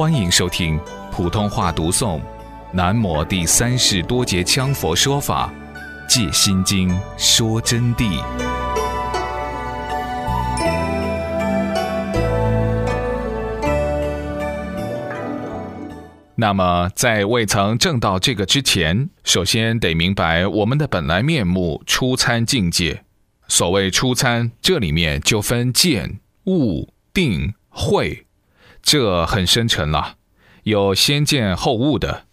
[0.00, 0.80] 欢迎收听
[1.12, 2.18] 普通话读诵
[2.72, 5.52] 《南摩第三世多杰羌佛说法·
[6.08, 6.88] 戒心经》
[7.18, 8.18] 说真谛。
[16.34, 23.04] 那么，在未曾证到这个之前，首先得明白我们的本来面目——初参境界。
[23.48, 28.24] 所谓初参，这里面就分见、悟、定、慧。
[28.82, 30.16] 这很深沉了，
[30.64, 32.24] 有先见后悟的，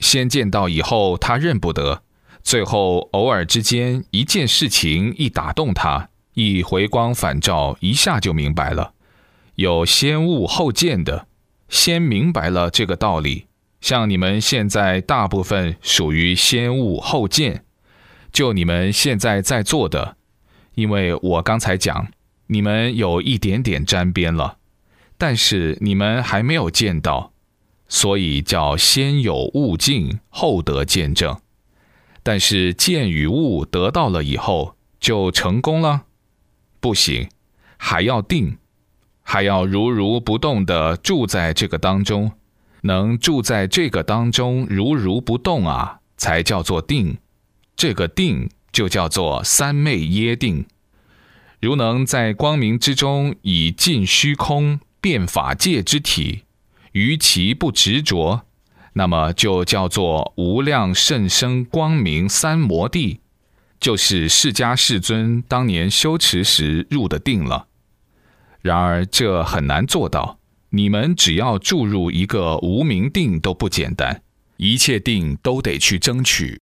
[0.00, 2.02] 先见到以后他认不得，
[2.42, 8.92] 最后偶尔之间一件事情一打动他，一回光返照，一下就明白了。
[9.56, 11.26] 有先悟后见的，
[11.68, 13.46] 先明白了这个道理。
[13.80, 17.64] 像你们现在大部分属于先悟后见，
[18.32, 20.16] 就你们现在在做的，
[20.74, 22.08] 因为我刚才讲，
[22.46, 24.57] 你们有一点点沾边了。
[25.18, 27.32] 但是你们还没有见到，
[27.88, 31.36] 所以叫先有悟境，后得见证。
[32.22, 36.04] 但是见与悟得到了以后，就成功了？
[36.78, 37.28] 不行，
[37.76, 38.58] 还要定，
[39.22, 42.30] 还要如如不动的住在这个当中，
[42.82, 47.18] 能住在这个当中如如不动啊，才叫做定。
[47.74, 50.64] 这个定就叫做三昧耶定。
[51.60, 54.78] 如能在光明之中以尽虚空。
[55.00, 56.42] 变法界之体，
[56.92, 58.42] 于其不执着，
[58.94, 63.20] 那么就叫做无量甚深光明三摩地，
[63.78, 67.66] 就是释迦世尊当年修持时入的定了。
[68.60, 70.38] 然而这很难做到，
[70.70, 74.22] 你们只要注入一个无名定都不简单，
[74.56, 76.60] 一切定都得去争取。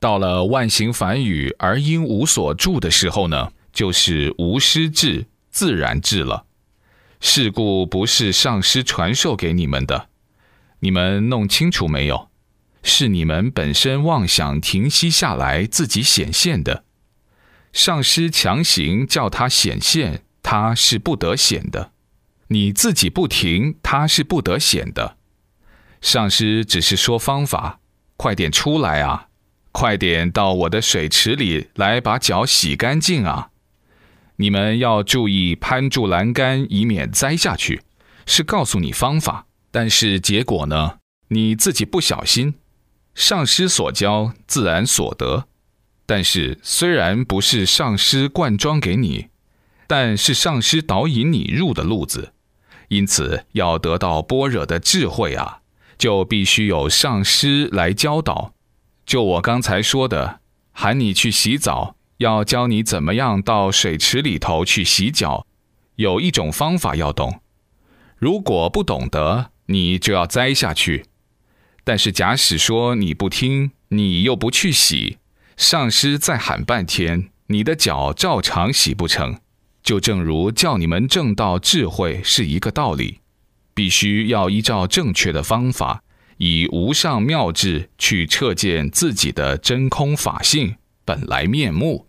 [0.00, 6.45] 到了万行梵语而因无所住的时候呢，就是无师智，自然智了。
[7.28, 10.08] 事故不是上师传授给你们的，
[10.78, 12.30] 你们弄清楚没有？
[12.84, 16.84] 是你们本身妄想停息下来自己显现的。
[17.72, 21.90] 上师强行叫他显现，他是不得显的。
[22.46, 25.16] 你自己不停，他是不得显的。
[26.00, 27.80] 上师只是说方法，
[28.16, 29.26] 快点出来啊！
[29.72, 33.50] 快点到我的水池里来，把脚洗干净啊！
[34.36, 37.82] 你们要注意攀住栏杆，以免栽下去。
[38.26, 40.98] 是告诉你方法，但是结果呢？
[41.28, 42.54] 你自己不小心，
[43.14, 45.46] 上师所教自然所得。
[46.04, 49.26] 但是虽然不是上师灌装给你，
[49.86, 52.32] 但是上师导引你入的路子。
[52.88, 55.62] 因此要得到般若的智慧啊，
[55.98, 58.52] 就必须有上师来教导。
[59.04, 61.95] 就我刚才说的，喊你去洗澡。
[62.18, 65.46] 要教你怎么样到水池里头去洗脚，
[65.96, 67.40] 有一种方法要懂。
[68.16, 71.04] 如果不懂得，你就要栽下去。
[71.84, 75.18] 但是假使说你不听，你又不去洗，
[75.56, 79.38] 上师再喊半天，你的脚照常洗不成。
[79.82, 83.20] 就正如叫你们正道智慧是一个道理，
[83.72, 86.02] 必须要依照正确的方法，
[86.38, 90.74] 以无上妙智去彻见自己的真空法性
[91.04, 92.05] 本来面目。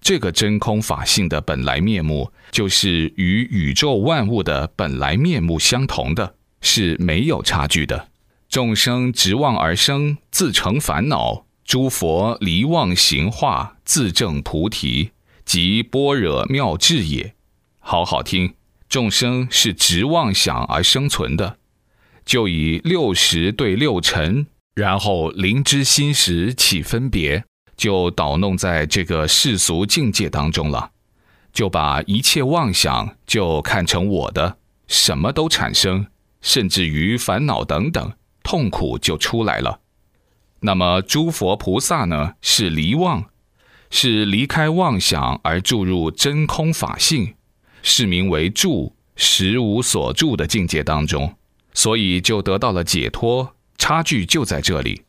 [0.00, 8.08] 这个真空法性的本来面目，就是与宇宙万物的本来面目相同的，是没有差距的。
[8.48, 15.10] 众生执妄而生，自成烦恼；诸佛离妄行化，自证菩提，
[15.44, 17.34] 即般若妙智也。
[17.78, 18.54] 好好听，
[18.88, 21.58] 众生是执妄想而生存的，
[22.24, 27.44] 就以六十对六尘，然后灵知心识起分别。
[27.80, 30.90] 就捣弄在这个世俗境界当中了，
[31.50, 36.06] 就把一切妄想就看成我的，什么都产生，
[36.42, 39.80] 甚至于烦恼等等痛苦就出来了。
[40.60, 43.24] 那么诸佛菩萨呢，是离妄，
[43.88, 47.32] 是离开妄想而注入真空法性，
[47.82, 51.34] 是名为住，实无所住的境界当中，
[51.72, 53.54] 所以就得到了解脱。
[53.78, 55.00] 差距就在这里。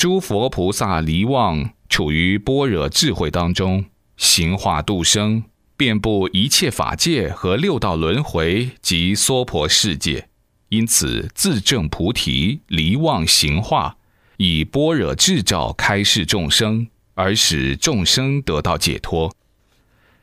[0.00, 3.84] 诸佛菩萨离妄，处于般若智慧当中，
[4.16, 5.44] 行化度生，
[5.76, 10.30] 遍布一切法界和六道轮回及娑婆世界，
[10.70, 13.98] 因此自证菩提，离妄行化，
[14.38, 19.30] 以般若智照开示众生，而使众生得到解脱。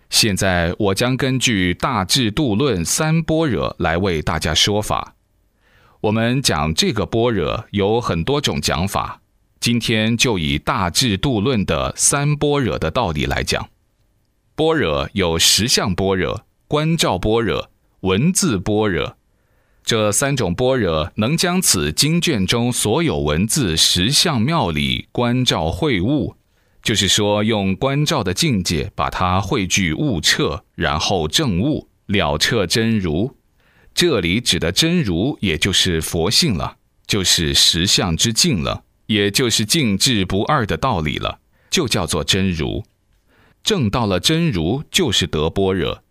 [0.09, 5.13] 现在我将根据《大智度论》三般若来为大家说法。
[6.01, 9.21] 我们讲这个般若有很多种讲法。
[9.59, 13.69] 今天就以大智度论的三般若的道理来讲，
[14.56, 17.69] 般若有实相般若、观照般若、
[18.01, 19.18] 文字般若。
[19.83, 26.36] 这三种般若能将此经卷中所有文字实相妙理观照会悟，
[26.83, 33.38] 就是说用观照的境界把它汇聚悟彻，然后证悟了彻真如。
[33.94, 36.75] 这里指的真如，也就是佛性了，
[37.07, 41.39] 就是实相之境了，也就是静智不二的道理了，
[41.69, 42.86] 就叫做真如。
[43.63, 46.04] 证到了真如，就是得般若。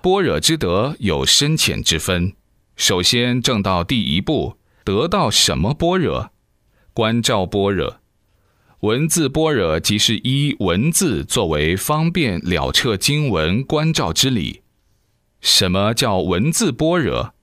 [0.00, 2.32] 般若之德有深浅之分。
[2.76, 6.30] 首先证到第一步，得到什么般若？
[6.92, 8.00] 观照般若，
[8.80, 14.62] 文字般若即是依文字作为方便了彻经文观照之理。
[15.40, 17.34] 什么叫文字般若？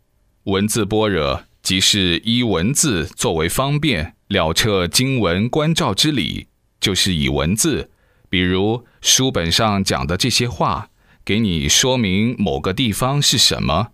[0.45, 6.47] 文字般若即是依文字作为方便了彻经文观照之理，
[6.79, 7.91] 就是以文字，
[8.29, 10.89] 比如书本上讲的这些话，
[11.25, 13.89] 给你说明某个地方是什么。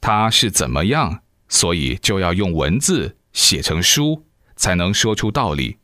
[0.00, 1.22] 它是怎么样？
[1.48, 4.24] 所以就要用文字写成书，
[4.56, 5.76] 才能说出道理。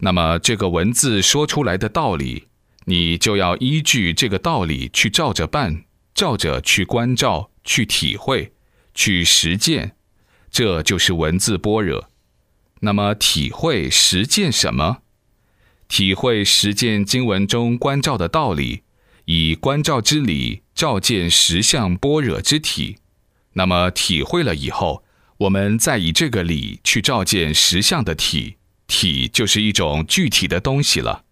[0.00, 2.48] 那么这个文字说出来的道理，
[2.84, 5.84] 你就要依据这个道理去照着办，
[6.14, 8.52] 照着去关照、去体会、
[8.92, 9.96] 去实践，
[10.50, 12.10] 这就是文字般若。
[12.84, 14.98] 那么体会实践什么？
[15.88, 18.82] 体会实践经文中关照的道理，
[19.24, 22.98] 以关照之理照见实相般若之体。
[23.54, 25.02] 那么体会了以后，
[25.38, 31.24] 我们再以这个理去照见实相的体，体就是一种具体的东西了。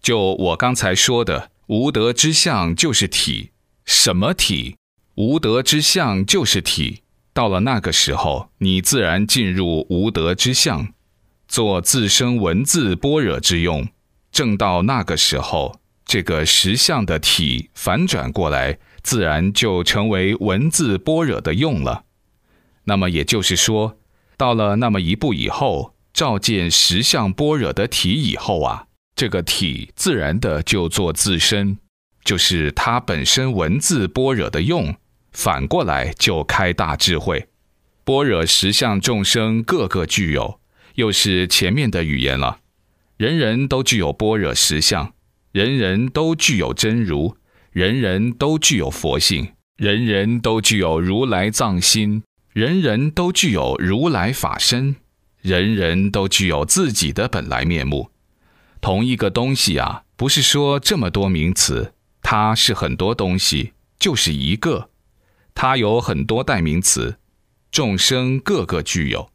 [0.00, 3.50] 就我刚才说的，无德之相就是体。
[3.84, 4.76] 什么体？
[5.16, 7.03] 无德之相就是体。
[7.34, 10.88] 到了那个时候，你自然进入无德之相，
[11.48, 13.88] 做自身文字般若之用。
[14.30, 18.78] 正到那个时候，这个实相的体反转过来。
[19.02, 22.04] 自然就成为文字般若的用了。
[22.84, 23.98] 那么也就是说，
[24.38, 31.76] 到了那么一步以后，照见实相般若的体以后啊，这个体自然的就做自身，
[32.24, 34.94] 就是它本身文字般若的用。
[35.34, 37.48] 反过来就开大智慧，
[38.04, 40.58] 般若实相众生个个具有，
[40.94, 42.60] 又是前面的语言了。
[43.18, 45.12] 人人都具有般若实相，
[45.52, 47.36] 人人都具有真如。
[47.72, 52.22] 人人都具有佛性，人人都具有如来藏心，
[52.52, 54.94] 人人都具有如来法身，
[55.40, 58.10] 人人都具有自己的本来面目。
[58.80, 64.90] 同一个东西啊，不是说这么多名词，它是很多东西，就是一个，
[65.54, 67.16] 它有很多代名词，
[67.70, 69.30] 众生个个具有，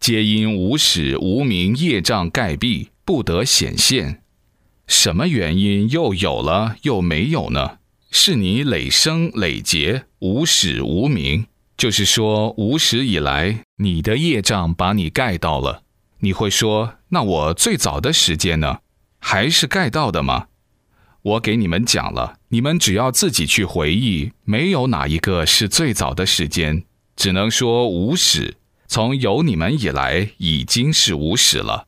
[0.00, 4.22] 皆因无始无明业障盖蔽，不得显现。
[4.86, 7.78] 什么原因又有了又没有呢？
[8.10, 11.46] 是你累生累劫无始无明，
[11.76, 15.84] 就是说无始以来你的业障把你盖到了。
[16.18, 18.80] 你会说，那我最早的时间呢？
[19.20, 20.48] 还是盖到的吗？
[21.22, 26.84] 我给你们讲了，你们只要自己去回忆，没有哪一个是最早的时间，
[27.14, 28.56] 只能说无始。
[28.88, 31.86] 从有你们以来，已经是无始了。